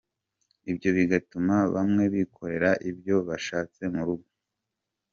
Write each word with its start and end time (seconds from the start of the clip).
Ibyo 0.71 0.89
bigatuma 0.97 1.55
bamwe 1.75 2.03
bikorera 2.13 2.69
ibyo 2.89 3.15
bashatse 3.27 3.81
mu 3.93 4.01
rugo. 4.07 4.29